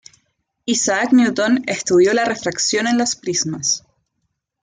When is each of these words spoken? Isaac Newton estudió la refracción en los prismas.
Isaac 0.65 1.11
Newton 1.13 1.61
estudió 1.67 2.11
la 2.15 2.25
refracción 2.25 2.87
en 2.87 2.97
los 2.97 3.15
prismas. 3.15 3.85